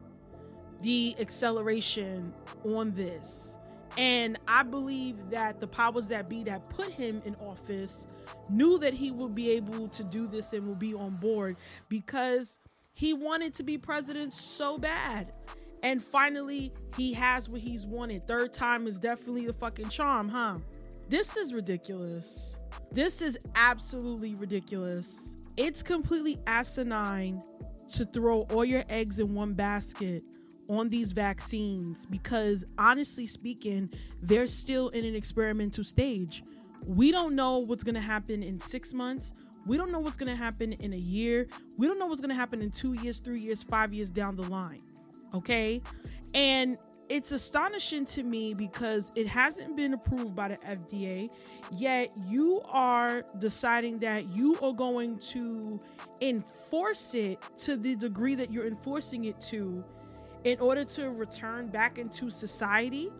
the 0.81 1.15
acceleration 1.19 2.33
on 2.63 2.93
this. 2.93 3.57
And 3.97 4.39
I 4.47 4.63
believe 4.63 5.17
that 5.31 5.59
the 5.59 5.67
powers 5.67 6.07
that 6.07 6.29
be 6.29 6.43
that 6.43 6.69
put 6.69 6.91
him 6.91 7.21
in 7.25 7.35
office 7.35 8.07
knew 8.49 8.77
that 8.79 8.93
he 8.93 9.11
would 9.11 9.33
be 9.33 9.51
able 9.51 9.89
to 9.89 10.03
do 10.03 10.27
this 10.27 10.53
and 10.53 10.65
will 10.65 10.75
be 10.75 10.93
on 10.93 11.17
board 11.17 11.57
because 11.89 12.59
he 12.93 13.13
wanted 13.13 13.53
to 13.55 13.63
be 13.63 13.77
president 13.77 14.33
so 14.33 14.77
bad. 14.77 15.35
And 15.83 16.01
finally, 16.01 16.71
he 16.95 17.11
has 17.13 17.49
what 17.49 17.59
he's 17.59 17.85
wanted. 17.85 18.23
Third 18.27 18.53
time 18.53 18.87
is 18.87 18.99
definitely 18.99 19.45
the 19.45 19.53
fucking 19.53 19.89
charm, 19.89 20.29
huh? 20.29 20.57
This 21.11 21.35
is 21.35 21.53
ridiculous. 21.53 22.55
This 22.93 23.21
is 23.21 23.37
absolutely 23.55 24.33
ridiculous. 24.35 25.35
It's 25.57 25.83
completely 25.83 26.39
asinine 26.47 27.41
to 27.89 28.05
throw 28.05 28.43
all 28.43 28.63
your 28.63 28.85
eggs 28.87 29.19
in 29.19 29.35
one 29.35 29.53
basket 29.53 30.23
on 30.69 30.87
these 30.87 31.11
vaccines 31.11 32.05
because, 32.05 32.63
honestly 32.77 33.27
speaking, 33.27 33.89
they're 34.21 34.47
still 34.47 34.87
in 34.89 35.03
an 35.03 35.13
experimental 35.13 35.83
stage. 35.83 36.45
We 36.87 37.11
don't 37.11 37.35
know 37.35 37.57
what's 37.57 37.83
going 37.83 37.95
to 37.95 37.99
happen 37.99 38.41
in 38.41 38.61
six 38.61 38.93
months. 38.93 39.33
We 39.65 39.75
don't 39.75 39.91
know 39.91 39.99
what's 39.99 40.15
going 40.15 40.31
to 40.31 40.41
happen 40.41 40.71
in 40.71 40.93
a 40.93 40.97
year. 40.97 41.49
We 41.77 41.87
don't 41.87 41.99
know 41.99 42.05
what's 42.05 42.21
going 42.21 42.29
to 42.29 42.35
happen 42.35 42.61
in 42.61 42.71
two 42.71 42.93
years, 42.93 43.19
three 43.19 43.41
years, 43.41 43.63
five 43.63 43.93
years 43.93 44.09
down 44.09 44.37
the 44.37 44.49
line. 44.49 44.79
Okay. 45.33 45.81
And 46.33 46.77
it's 47.11 47.33
astonishing 47.33 48.05
to 48.05 48.23
me 48.23 48.53
because 48.53 49.11
it 49.17 49.27
hasn't 49.27 49.75
been 49.75 49.93
approved 49.93 50.33
by 50.33 50.47
the 50.47 50.57
FDA, 50.59 51.29
yet 51.69 52.09
you 52.25 52.61
are 52.69 53.25
deciding 53.37 53.97
that 53.97 54.33
you 54.33 54.57
are 54.61 54.71
going 54.71 55.19
to 55.19 55.77
enforce 56.21 57.13
it 57.13 57.37
to 57.57 57.75
the 57.75 57.97
degree 57.97 58.33
that 58.35 58.49
you're 58.49 58.65
enforcing 58.65 59.25
it 59.25 59.41
to 59.41 59.83
in 60.45 60.57
order 60.61 60.85
to 60.85 61.09
return 61.09 61.67
back 61.67 61.97
into 61.97 62.31
society, 62.31 63.11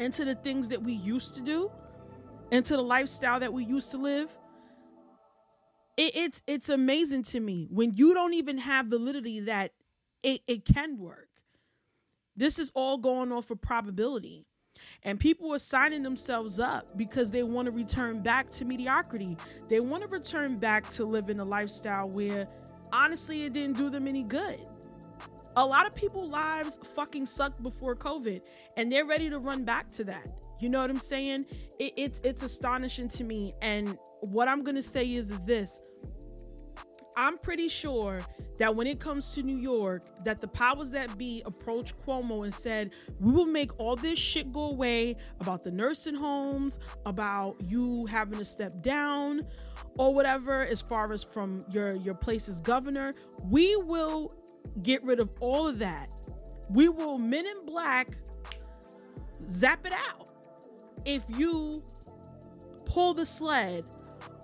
into 0.00 0.24
the 0.24 0.34
things 0.34 0.68
that 0.68 0.82
we 0.82 0.94
used 0.94 1.34
to 1.34 1.42
do, 1.42 1.70
into 2.50 2.74
the 2.74 2.82
lifestyle 2.82 3.38
that 3.38 3.52
we 3.52 3.66
used 3.66 3.90
to 3.90 3.98
live. 3.98 4.34
It, 5.98 6.16
it's 6.16 6.42
it's 6.46 6.68
amazing 6.70 7.24
to 7.24 7.40
me 7.40 7.68
when 7.70 7.94
you 7.96 8.14
don't 8.14 8.32
even 8.32 8.56
have 8.56 8.86
validity 8.86 9.40
that 9.40 9.72
it, 10.22 10.40
it 10.46 10.64
can 10.64 10.98
work 10.98 11.25
this 12.36 12.58
is 12.58 12.70
all 12.74 12.98
going 12.98 13.32
off 13.32 13.50
of 13.50 13.60
probability. 13.60 14.44
And 15.02 15.18
people 15.18 15.52
are 15.54 15.58
signing 15.58 16.02
themselves 16.02 16.58
up 16.58 16.96
because 16.96 17.30
they 17.30 17.42
want 17.42 17.66
to 17.66 17.72
return 17.72 18.22
back 18.22 18.50
to 18.50 18.64
mediocrity. 18.64 19.36
They 19.68 19.80
want 19.80 20.02
to 20.02 20.08
return 20.08 20.56
back 20.56 20.88
to 20.90 21.04
living 21.04 21.40
a 21.40 21.44
lifestyle 21.44 22.08
where 22.08 22.46
honestly 22.92 23.44
it 23.44 23.52
didn't 23.52 23.76
do 23.76 23.88
them 23.88 24.06
any 24.06 24.22
good. 24.22 24.60
A 25.56 25.64
lot 25.64 25.86
of 25.86 25.94
people's 25.94 26.30
lives 26.30 26.78
fucking 26.94 27.24
sucked 27.24 27.62
before 27.62 27.96
COVID 27.96 28.42
and 28.76 28.92
they're 28.92 29.06
ready 29.06 29.30
to 29.30 29.38
run 29.38 29.64
back 29.64 29.90
to 29.92 30.04
that. 30.04 30.26
You 30.60 30.68
know 30.68 30.80
what 30.80 30.90
I'm 30.90 31.00
saying? 31.00 31.46
It, 31.78 31.92
it's 31.96 32.20
it's 32.20 32.42
astonishing 32.42 33.08
to 33.10 33.24
me. 33.24 33.54
And 33.62 33.98
what 34.20 34.48
I'm 34.48 34.62
gonna 34.62 34.82
say 34.82 35.14
is 35.14 35.30
is 35.30 35.44
this. 35.44 35.80
I'm 37.16 37.38
pretty 37.38 37.68
sure 37.68 38.20
that 38.58 38.74
when 38.74 38.86
it 38.86 39.00
comes 39.00 39.34
to 39.34 39.42
New 39.42 39.56
York, 39.56 40.02
that 40.24 40.40
the 40.40 40.48
powers 40.48 40.90
that 40.90 41.16
be 41.16 41.42
approached 41.46 41.96
Cuomo 41.98 42.44
and 42.44 42.52
said, 42.52 42.92
"We 43.20 43.32
will 43.32 43.46
make 43.46 43.78
all 43.80 43.96
this 43.96 44.18
shit 44.18 44.52
go 44.52 44.64
away 44.64 45.16
about 45.40 45.62
the 45.62 45.70
nursing 45.70 46.14
homes, 46.14 46.78
about 47.06 47.56
you 47.62 48.06
having 48.06 48.38
to 48.38 48.44
step 48.44 48.82
down, 48.82 49.42
or 49.98 50.12
whatever, 50.14 50.64
as 50.66 50.82
far 50.82 51.12
as 51.12 51.22
from 51.22 51.64
your 51.70 51.94
your 51.96 52.14
place 52.14 52.48
as 52.48 52.60
governor. 52.60 53.14
We 53.42 53.76
will 53.76 54.34
get 54.82 55.02
rid 55.02 55.20
of 55.20 55.30
all 55.40 55.66
of 55.66 55.78
that. 55.78 56.10
We 56.68 56.88
will 56.88 57.18
Men 57.18 57.46
in 57.46 57.64
Black 57.64 58.08
zap 59.50 59.86
it 59.86 59.92
out 59.92 60.28
if 61.04 61.24
you 61.28 61.82
pull 62.84 63.14
the 63.14 63.26
sled 63.26 63.88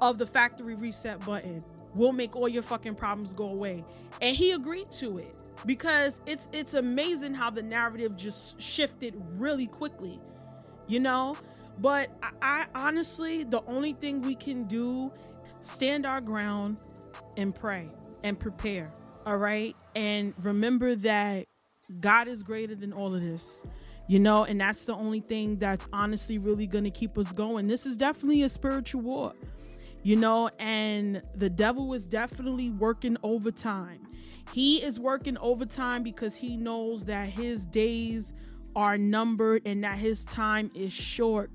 of 0.00 0.18
the 0.18 0.26
factory 0.26 0.74
reset 0.74 1.24
button. 1.24 1.62
We'll 1.94 2.12
make 2.12 2.36
all 2.36 2.48
your 2.48 2.62
fucking 2.62 2.94
problems 2.94 3.34
go 3.34 3.48
away. 3.48 3.84
And 4.20 4.34
he 4.34 4.52
agreed 4.52 4.90
to 4.92 5.18
it 5.18 5.34
because 5.66 6.20
it's 6.26 6.48
it's 6.52 6.74
amazing 6.74 7.34
how 7.34 7.50
the 7.50 7.62
narrative 7.62 8.16
just 8.16 8.60
shifted 8.60 9.14
really 9.36 9.66
quickly. 9.66 10.20
You 10.86 11.00
know? 11.00 11.36
But 11.78 12.10
I, 12.22 12.66
I 12.74 12.86
honestly, 12.86 13.44
the 13.44 13.62
only 13.66 13.94
thing 13.94 14.20
we 14.22 14.34
can 14.34 14.64
do, 14.64 15.10
stand 15.60 16.04
our 16.04 16.20
ground 16.20 16.80
and 17.36 17.54
pray 17.54 17.88
and 18.22 18.38
prepare. 18.38 18.92
All 19.24 19.38
right. 19.38 19.74
And 19.94 20.34
remember 20.42 20.94
that 20.96 21.46
God 22.00 22.28
is 22.28 22.42
greater 22.42 22.74
than 22.74 22.92
all 22.92 23.14
of 23.14 23.22
this 23.22 23.64
you 24.08 24.18
know, 24.18 24.44
and 24.44 24.60
that's 24.60 24.84
the 24.84 24.94
only 24.94 25.20
thing 25.20 25.56
that's 25.56 25.86
honestly 25.92 26.38
really 26.38 26.66
going 26.66 26.84
to 26.84 26.90
keep 26.90 27.16
us 27.16 27.32
going. 27.32 27.66
This 27.68 27.86
is 27.86 27.96
definitely 27.96 28.42
a 28.42 28.48
spiritual 28.48 29.00
war, 29.02 29.32
you 30.02 30.16
know, 30.16 30.48
and 30.58 31.22
the 31.34 31.50
devil 31.50 31.94
is 31.94 32.06
definitely 32.06 32.70
working 32.70 33.16
overtime. 33.22 34.06
He 34.52 34.82
is 34.82 34.98
working 34.98 35.38
overtime 35.38 36.02
because 36.02 36.36
he 36.36 36.56
knows 36.56 37.04
that 37.04 37.28
his 37.28 37.64
days 37.66 38.32
are 38.74 38.98
numbered 38.98 39.62
and 39.64 39.84
that 39.84 39.96
his 39.98 40.24
time 40.24 40.70
is 40.74 40.92
short. 40.92 41.50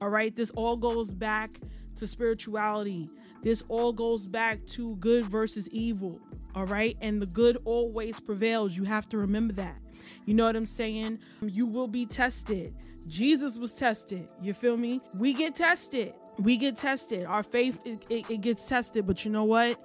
All 0.00 0.08
right, 0.08 0.34
this 0.34 0.50
all 0.52 0.76
goes 0.76 1.12
back 1.12 1.60
to 1.96 2.06
spirituality. 2.06 3.08
This 3.42 3.62
all 3.68 3.92
goes 3.92 4.26
back 4.26 4.64
to 4.68 4.96
good 4.96 5.24
versus 5.26 5.68
evil. 5.70 6.20
All 6.54 6.66
right, 6.66 6.96
and 7.00 7.20
the 7.20 7.26
good 7.26 7.58
always 7.64 8.18
prevails. 8.18 8.76
You 8.76 8.84
have 8.84 9.08
to 9.10 9.18
remember 9.18 9.52
that. 9.54 9.78
You 10.24 10.34
know 10.34 10.44
what 10.44 10.56
I'm 10.56 10.66
saying? 10.66 11.20
You 11.42 11.66
will 11.66 11.88
be 11.88 12.06
tested. 12.06 12.74
Jesus 13.06 13.58
was 13.58 13.74
tested. 13.74 14.28
You 14.42 14.52
feel 14.52 14.76
me? 14.76 15.00
We 15.18 15.34
get 15.34 15.54
tested. 15.54 16.12
We 16.38 16.56
get 16.56 16.76
tested. 16.76 17.24
Our 17.24 17.42
faith 17.42 17.80
it, 17.84 18.04
it, 18.10 18.30
it 18.30 18.40
gets 18.40 18.68
tested, 18.68 19.06
but 19.06 19.24
you 19.24 19.30
know 19.30 19.44
what? 19.44 19.78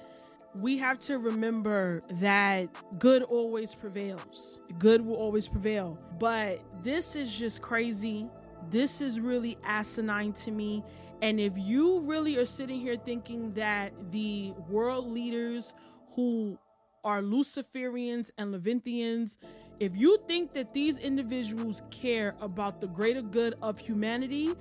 we 0.56 0.78
have 0.78 1.00
to 1.00 1.18
remember 1.18 2.02
that 2.20 2.68
good 3.00 3.24
always 3.24 3.74
prevails. 3.74 4.60
Good 4.80 5.06
will 5.06 5.16
always 5.16 5.48
prevail. 5.48 5.98
But 6.20 6.62
this 6.84 7.16
is 7.16 7.34
just 7.34 7.62
crazy. 7.62 8.28
This 8.70 9.02
is 9.02 9.20
really 9.20 9.58
asinine 9.64 10.34
to 10.34 10.52
me. 10.52 10.84
And 11.22 11.40
if 11.40 11.54
you 11.56 12.02
really 12.02 12.38
are 12.38 12.46
sitting 12.46 12.80
here 12.80 12.98
thinking 12.98 13.54
that 13.54 13.94
the 14.12 14.54
world 14.68 15.10
leaders 15.10 15.74
who 16.16 16.58
are 17.04 17.22
Luciferians 17.22 18.30
and 18.38 18.54
Levanthians, 18.54 19.38
if 19.80 19.96
you 19.96 20.18
think 20.28 20.52
that 20.54 20.74
these 20.74 21.00
individuals 21.00 21.82
care 21.90 22.36
about 22.42 22.82
the 22.82 22.88
greater 22.88 23.22
good 23.22 23.56
of 23.62 23.80
humanity, 23.80 24.54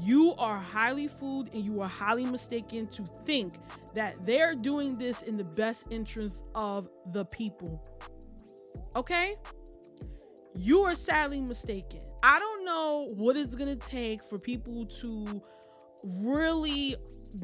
you 0.00 0.34
are 0.38 0.58
highly 0.58 1.08
fooled 1.08 1.52
and 1.54 1.64
you 1.64 1.80
are 1.80 1.88
highly 1.88 2.24
mistaken 2.24 2.86
to 2.88 3.04
think 3.24 3.54
that 3.94 4.22
they're 4.24 4.54
doing 4.54 4.94
this 4.94 5.22
in 5.22 5.36
the 5.36 5.44
best 5.44 5.86
interest 5.90 6.44
of 6.54 6.88
the 7.12 7.24
people. 7.26 7.82
Okay? 8.96 9.36
You 10.56 10.82
are 10.82 10.94
sadly 10.94 11.40
mistaken. 11.40 12.00
I 12.22 12.38
don't 12.38 12.64
know 12.64 13.08
what 13.14 13.36
it's 13.36 13.54
going 13.54 13.78
to 13.78 13.88
take 13.88 14.24
for 14.24 14.38
people 14.38 14.86
to 15.00 15.42
really 16.20 16.96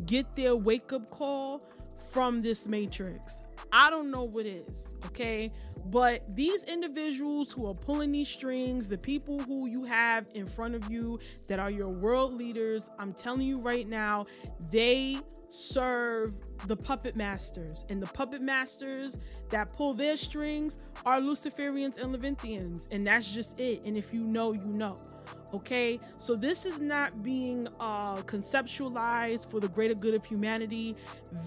get 0.07 0.35
their 0.35 0.57
wake 0.57 0.93
up 0.93 1.11
call 1.11 1.63
from 2.11 2.43
this 2.43 2.67
matrix. 2.67 3.41
I 3.73 3.91
don't 3.91 4.11
know 4.11 4.25
what 4.25 4.47
is, 4.47 4.95
okay? 5.07 5.53
But 5.87 6.23
these 6.35 6.65
individuals 6.65 7.53
who 7.53 7.67
are 7.67 7.75
pulling 7.75 8.11
these 8.11 8.29
strings, 8.29 8.89
the 8.89 8.99
people 8.99 9.39
who 9.41 9.67
you 9.67 9.85
have 9.85 10.31
in 10.35 10.47
front 10.47 10.75
of 10.75 10.91
you 10.91 11.19
that 11.47 11.59
are 11.59 11.71
your 11.71 11.89
world 11.89 12.35
leaders, 12.35 12.89
I'm 12.99 13.13
telling 13.13 13.43
you 13.43 13.59
right 13.59 13.87
now, 13.87 14.25
they 14.71 15.19
serve 15.51 16.37
the 16.67 16.77
puppet 16.77 17.17
masters. 17.17 17.85
And 17.89 18.03
the 18.03 18.07
puppet 18.07 18.43
masters 18.43 19.17
that 19.51 19.73
pull 19.77 19.95
their 19.95 20.17
strings 20.17 20.79
are 21.05 21.21
Luciferians 21.21 21.99
and 21.99 22.15
Levanthians. 22.15 22.89
And 22.91 23.07
that's 23.07 23.33
just 23.33 23.61
it. 23.61 23.85
And 23.85 23.97
if 23.97 24.13
you 24.13 24.21
know, 24.25 24.53
you 24.53 24.65
know. 24.65 24.99
Okay, 25.55 26.01
so 26.17 26.35
this 26.35 26.67
is 26.67 26.81
not 26.81 27.23
being 27.23 27.69
uh, 27.79 28.17
conceptualized 28.23 29.49
for 29.49 29.61
the 29.61 29.69
greater 29.69 29.95
good 29.95 30.13
of 30.13 30.27
humanity. 30.27 30.97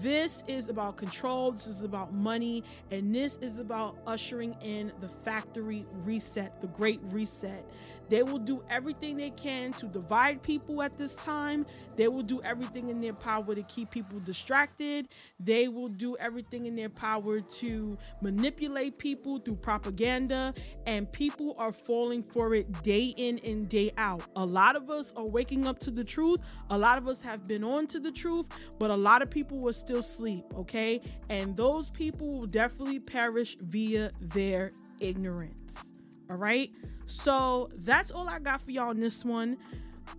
This 0.00 0.42
is 0.48 0.70
about 0.70 0.96
control, 0.96 1.52
this 1.52 1.66
is 1.66 1.82
about 1.82 2.14
money, 2.14 2.64
and 2.90 3.14
this 3.14 3.36
is 3.42 3.58
about 3.58 3.98
ushering 4.06 4.54
in 4.62 4.92
the 5.02 5.10
factory 5.10 5.84
reset, 6.06 6.58
the 6.62 6.68
great 6.68 7.00
reset. 7.10 7.62
They 8.08 8.22
will 8.22 8.38
do 8.38 8.62
everything 8.70 9.16
they 9.16 9.30
can 9.30 9.72
to 9.74 9.86
divide 9.86 10.42
people 10.42 10.82
at 10.82 10.96
this 10.96 11.14
time. 11.14 11.66
They 11.96 12.08
will 12.08 12.22
do 12.22 12.40
everything 12.42 12.88
in 12.88 12.98
their 12.98 13.12
power 13.12 13.54
to 13.54 13.62
keep 13.64 13.90
people 13.90 14.18
distracted. 14.20 15.08
They 15.38 15.68
will 15.68 15.88
do 15.88 16.16
everything 16.16 16.66
in 16.66 16.74
their 16.74 16.88
power 16.88 17.40
to 17.40 17.98
manipulate 18.22 18.98
people 18.98 19.38
through 19.38 19.56
propaganda. 19.56 20.54
And 20.86 21.10
people 21.12 21.54
are 21.58 21.72
falling 21.72 22.22
for 22.22 22.54
it 22.54 22.82
day 22.82 23.12
in 23.16 23.40
and 23.40 23.68
day 23.68 23.92
out. 23.98 24.22
A 24.36 24.44
lot 24.44 24.76
of 24.76 24.88
us 24.88 25.12
are 25.16 25.28
waking 25.28 25.66
up 25.66 25.78
to 25.80 25.90
the 25.90 26.04
truth. 26.04 26.40
A 26.70 26.78
lot 26.78 26.96
of 26.96 27.06
us 27.06 27.20
have 27.20 27.46
been 27.46 27.64
on 27.64 27.86
to 27.88 28.00
the 28.00 28.10
truth, 28.10 28.48
but 28.78 28.90
a 28.90 28.96
lot 28.96 29.20
of 29.20 29.28
people 29.28 29.58
will 29.58 29.72
still 29.74 30.02
sleep, 30.02 30.44
okay? 30.56 31.02
And 31.28 31.56
those 31.56 31.90
people 31.90 32.38
will 32.38 32.46
definitely 32.46 33.00
perish 33.00 33.56
via 33.60 34.10
their 34.20 34.70
ignorance. 35.00 35.82
All 36.30 36.36
right. 36.36 36.70
So 37.06 37.70
that's 37.78 38.10
all 38.10 38.28
I 38.28 38.38
got 38.38 38.62
for 38.62 38.70
y'all 38.70 38.90
in 38.90 39.00
this 39.00 39.24
one. 39.24 39.56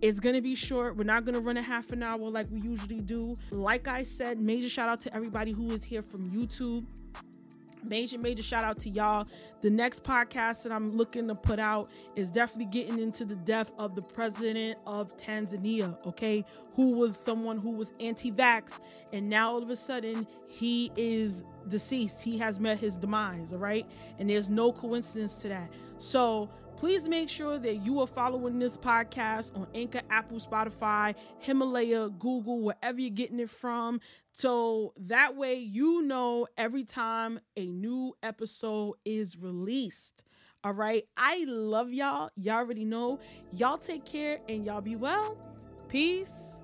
It's 0.02 0.20
gonna 0.20 0.42
be 0.42 0.54
short. 0.54 0.96
We're 0.96 1.04
not 1.04 1.24
gonna 1.24 1.40
run 1.40 1.56
a 1.56 1.62
half 1.62 1.92
an 1.92 2.02
hour 2.02 2.18
like 2.18 2.46
we 2.50 2.60
usually 2.60 3.00
do. 3.00 3.36
Like 3.50 3.88
I 3.88 4.02
said, 4.02 4.44
major 4.44 4.68
shout 4.68 4.88
out 4.88 5.00
to 5.02 5.14
everybody 5.14 5.52
who 5.52 5.70
is 5.72 5.84
here 5.84 6.02
from 6.02 6.24
YouTube. 6.30 6.84
Major, 7.84 8.18
major 8.18 8.42
shout 8.42 8.64
out 8.64 8.78
to 8.80 8.90
y'all. 8.90 9.26
The 9.62 9.70
next 9.70 10.04
podcast 10.04 10.62
that 10.64 10.72
I'm 10.72 10.92
looking 10.92 11.28
to 11.28 11.34
put 11.34 11.58
out 11.58 11.88
is 12.16 12.30
definitely 12.30 12.66
getting 12.66 13.00
into 13.00 13.24
the 13.24 13.36
death 13.36 13.70
of 13.78 13.94
the 13.94 14.02
president 14.02 14.78
of 14.86 15.16
Tanzania, 15.16 15.96
okay? 16.06 16.44
Who 16.74 16.92
was 16.92 17.16
someone 17.16 17.58
who 17.58 17.70
was 17.70 17.92
anti 18.00 18.30
vax, 18.30 18.78
and 19.12 19.28
now 19.28 19.52
all 19.52 19.62
of 19.62 19.70
a 19.70 19.76
sudden 19.76 20.26
he 20.48 20.92
is 20.96 21.44
deceased. 21.68 22.22
He 22.22 22.38
has 22.38 22.58
met 22.60 22.78
his 22.78 22.96
demise, 22.96 23.52
all 23.52 23.58
right? 23.58 23.86
And 24.18 24.28
there's 24.28 24.48
no 24.48 24.72
coincidence 24.72 25.40
to 25.42 25.48
that. 25.48 25.70
So, 25.98 26.50
Please 26.80 27.06
make 27.10 27.28
sure 27.28 27.58
that 27.58 27.84
you 27.84 28.00
are 28.00 28.06
following 28.06 28.58
this 28.58 28.74
podcast 28.78 29.54
on 29.54 29.66
Anchor, 29.74 30.00
Apple, 30.08 30.38
Spotify, 30.38 31.14
Himalaya, 31.38 32.08
Google, 32.08 32.62
wherever 32.62 32.98
you're 32.98 33.10
getting 33.10 33.38
it 33.38 33.50
from. 33.50 34.00
So 34.40 34.94
that 34.96 35.36
way 35.36 35.56
you 35.56 36.00
know 36.00 36.46
every 36.56 36.84
time 36.84 37.40
a 37.58 37.66
new 37.66 38.14
episode 38.22 38.94
is 39.04 39.36
released. 39.36 40.24
All 40.64 40.72
right. 40.72 41.04
I 41.14 41.44
love 41.46 41.92
y'all. 41.92 42.30
Y'all 42.36 42.54
already 42.54 42.86
know. 42.86 43.18
Y'all 43.52 43.76
take 43.76 44.06
care 44.06 44.38
and 44.48 44.64
y'all 44.64 44.80
be 44.80 44.96
well. 44.96 45.36
Peace. 45.88 46.58